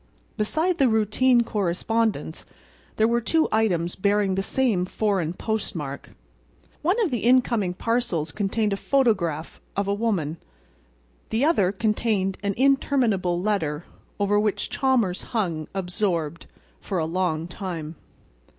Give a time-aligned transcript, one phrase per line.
[0.35, 2.43] Beside the routine correspondence
[2.95, 6.15] there were two items bearing the same foreign postmark.
[6.81, 10.37] One of the incoming parcels contained a photograph of a woman.
[11.29, 13.85] The other contained an interminable letter,
[14.19, 16.47] over which Chalmers hung, absorbed,
[16.79, 17.93] for a long time.